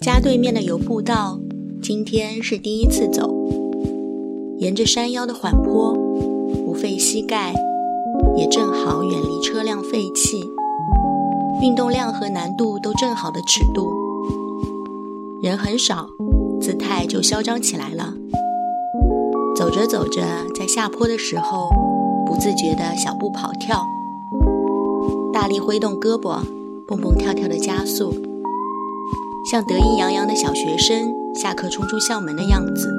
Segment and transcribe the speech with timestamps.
[0.00, 1.38] 家对面的油步道，
[1.82, 3.34] 今天是第一次走。
[4.58, 5.94] 沿着山腰的缓坡，
[6.64, 7.54] 不费膝盖，
[8.36, 10.42] 也正好远离车辆废气，
[11.62, 13.90] 运动量和难度都正好的尺度。
[15.42, 16.06] 人很少，
[16.60, 18.14] 姿态就嚣张起来了。
[19.56, 20.22] 走着走着，
[20.54, 21.70] 在下坡的时候，
[22.26, 23.86] 不自觉的小步跑跳，
[25.32, 26.40] 大力挥动胳膊，
[26.90, 28.12] 蹦蹦跳跳的加速。
[29.48, 32.92] 像得意洋洋的小学生下课冲出校门的样子。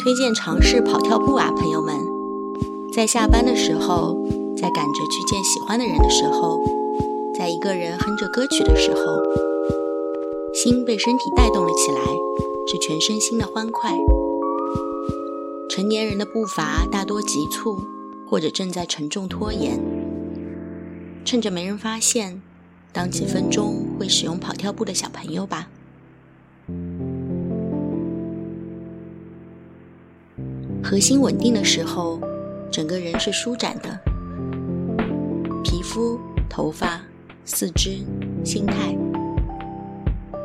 [0.00, 1.92] 推荐尝试跑跳步啊，朋友们！
[2.94, 4.16] 在下班的时候，
[4.56, 6.62] 在赶着去见喜欢的人的时候，
[7.36, 9.00] 在一个人哼着歌曲的时候，
[10.54, 12.00] 心被身体带动了起来，
[12.68, 13.90] 是全身心的欢快。
[15.68, 17.76] 成年人的步伐大多急促，
[18.28, 19.99] 或者正在沉重拖延。
[21.24, 22.40] 趁着没人发现。
[22.92, 25.68] 当几分钟会使用跑跳步的小朋友吧。
[30.82, 32.20] 核心稳定的时候，
[32.68, 33.96] 整个人是舒展的，
[35.62, 36.18] 皮肤、
[36.48, 37.00] 头发、
[37.44, 37.98] 四肢、
[38.44, 38.98] 心态、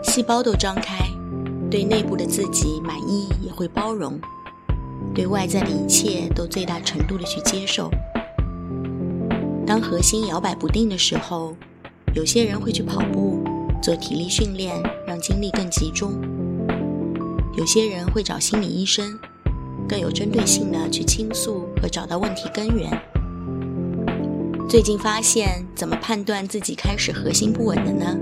[0.04, 1.00] 细胞都张开，
[1.72, 4.20] 对内部的自己满意也会包容，
[5.16, 7.90] 对外在的一切都最大程度的去接受。
[9.66, 11.56] 当核心摇摆不定的时候。
[12.14, 13.44] 有些人会去跑步，
[13.84, 16.14] 做体力训练，让精力更集中；
[17.58, 19.20] 有些人会找心理医生，
[19.86, 22.90] 更有针对性的去倾诉和找到问题根源。
[24.70, 28.18] 最近发现，怎么判断自己开始核心不稳的呢？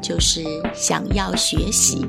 [0.00, 2.06] 就是想要学习。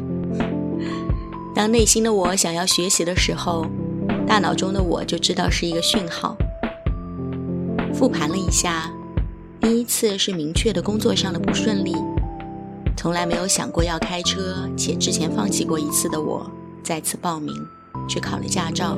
[1.56, 3.66] 当内心的我想要学习的时候，
[4.28, 6.38] 大脑中的我就知道是一个讯号。
[8.00, 8.90] 复盘了一下。
[9.60, 11.94] 第一次是明确的工作上的不顺利，
[12.96, 16.50] 从来没有想过要开车，且之前放弃过一次的我，
[16.82, 17.54] 再次报名
[18.08, 18.98] 去考了驾照，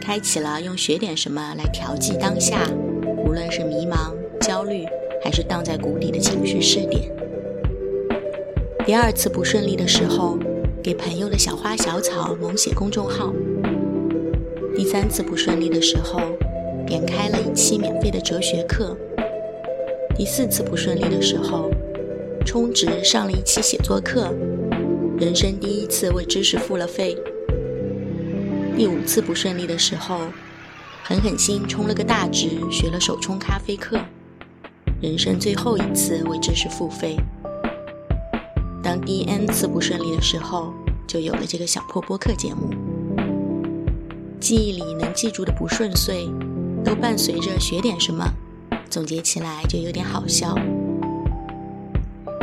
[0.00, 2.70] 开启了用学点什么来调剂当下，
[3.18, 4.86] 无论是迷茫、焦虑，
[5.22, 7.12] 还是荡在谷底的情绪试点。
[8.86, 10.38] 第二次不顺利的时候，
[10.82, 13.30] 给朋友的小花小草猛写公众号。
[14.74, 16.18] 第三次不顺利的时候，
[16.90, 18.96] 点开了一期免费的哲学课。
[20.16, 21.70] 第四次不顺利的时候，
[22.44, 24.34] 充值上了一期写作课，
[25.16, 27.16] 人生第一次为知识付了费。
[28.76, 30.18] 第五次不顺利的时候，
[31.04, 33.96] 狠狠心充了个大值，学了手冲咖啡课，
[35.00, 37.16] 人生最后一次为知识付费。
[38.82, 40.74] 当第 n 次不顺利的时候，
[41.06, 42.68] 就有了这个小破播客节目。
[44.40, 46.28] 记忆里能记住的不顺遂，
[46.84, 48.24] 都伴随着学点什么。
[48.88, 50.52] 总结起来就有点好笑，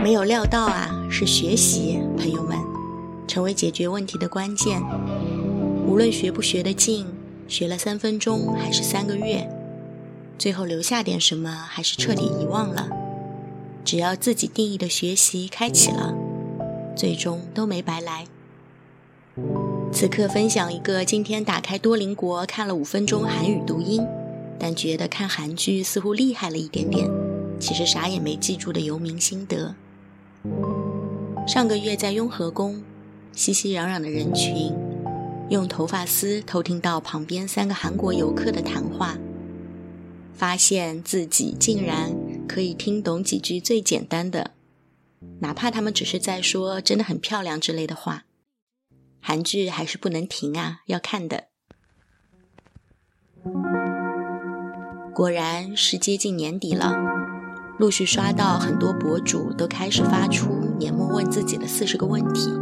[0.02, 2.58] 没有料到啊，是学习，朋友们，
[3.28, 4.82] 成为解决问题的关键。
[5.86, 7.06] 无论学不学得进，
[7.50, 9.50] 学了三分钟还是三个月，
[10.38, 12.88] 最后留下点什么还是彻底遗忘了，
[13.84, 16.16] 只要自己定义的学习开启了，
[16.96, 18.26] 最终都没白来。
[19.92, 24.02] 此刻分享一个今天打开多邻国看了五分钟韩语读音。
[24.60, 27.10] 但觉得看韩剧似乎厉害了一点点，
[27.60, 29.76] 其实啥也没记住的游民心得。
[31.48, 32.84] 上个月在雍和宫，
[33.34, 34.74] 熙熙攘攘的人群，
[35.50, 39.18] 用头发丝偷听到旁边三个韩国游客的谈话，
[40.34, 42.16] 发现自己竟然
[42.48, 44.52] 可以听懂几句最简单的，
[45.40, 48.26] 哪怕他们只是在说“真的很漂亮”之类的话。
[49.20, 51.46] 韩剧还是不能停啊，要看的。
[55.18, 56.96] 果然是接近年底了，
[57.80, 62.54] 陆续刷到很多博主都开始发出年末问自己的四十个问题。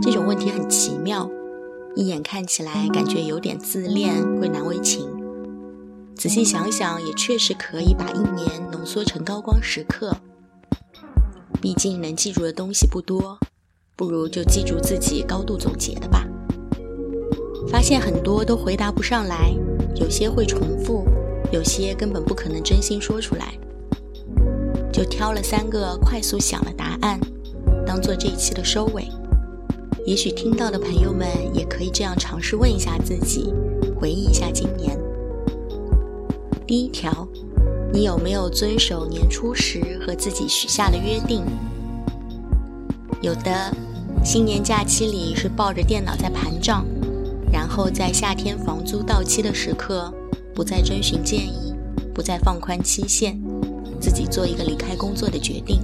[0.00, 1.30] 这种问题很奇妙，
[1.94, 5.06] 一眼看起来感觉有点自恋、会难为情。
[6.16, 10.16] 仔细想想，也确实可以把一年浓缩成高光时刻。
[11.60, 13.38] 毕竟能记住的东西不多，
[13.96, 16.26] 不如就记住自己高度总结的吧。
[17.68, 19.52] 发现很多都回答不上来，
[19.96, 21.04] 有些会重复。
[21.50, 23.54] 有些根本不可能真心说出来，
[24.92, 27.18] 就挑了三个快速想了答案，
[27.84, 29.08] 当做这一期的收尾。
[30.06, 33.52] 也许听到的朋友们也可以这样尝试问一下自己，
[33.98, 34.98] 回忆一下今年。
[36.66, 37.26] 第一条，
[37.92, 41.44] 你有没有遵守年初时和自己许下的约定？
[43.20, 43.74] 有的，
[44.24, 46.86] 新年假期里是抱着电脑在盘账，
[47.52, 50.14] 然后在夏天房租到期的时刻。
[50.60, 51.74] 不再征询建议，
[52.12, 53.34] 不再放宽期限，
[53.98, 55.80] 自己做一个离开工作的决定。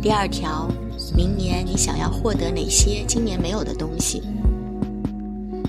[0.00, 0.70] 第二条，
[1.14, 4.22] 明年你想要获得哪些今年没有的东西？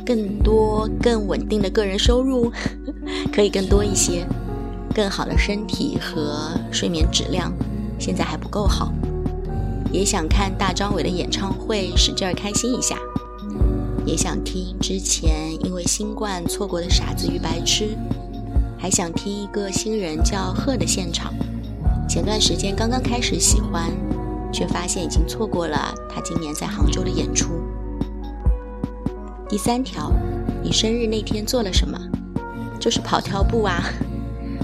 [0.06, 2.50] 更多、更稳定的个人收入，
[3.36, 4.26] 可以更多一些；
[4.96, 7.52] 更好的身体和睡眠质量，
[8.00, 8.94] 现在还不够好。
[9.92, 12.98] 也想看大张伟的演唱会，使劲儿开心一下。
[14.06, 17.86] 也想听之前因为新冠错过的《傻子与白痴》，
[18.78, 21.34] 还想听一个新人叫贺的现场。
[22.08, 23.92] 前段时间刚刚开始喜欢，
[24.52, 27.50] 却发现已经错过了他今年在杭州的演出。
[29.48, 30.12] 第三条，
[30.62, 31.98] 你生日那天做了什么？
[32.80, 33.82] 就是跑跳步啊！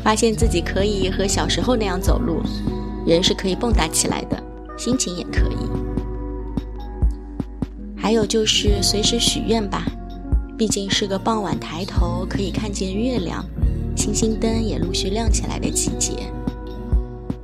[0.03, 2.41] 发现自己可以和小时候那样走路，
[3.05, 4.41] 人是可以蹦跶起来的。
[4.77, 5.55] 心情也可以，
[8.09, 9.85] 还有就是随时许愿吧，
[10.57, 13.45] 毕竟是个傍晚抬头可以看见月亮、
[13.95, 16.13] 星星灯也陆续亮起来的季节。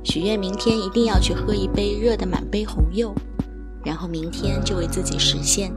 [0.02, 3.14] 许愿明天一定要去喝一杯热的满杯红柚，
[3.84, 5.72] 然后明天就为自己实现。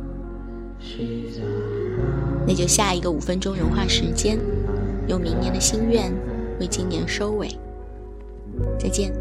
[2.48, 4.40] 那就下一个五分钟融化时间，
[5.08, 6.12] 用明年的心愿
[6.60, 7.50] 为今年收尾。
[8.80, 9.14] 再见。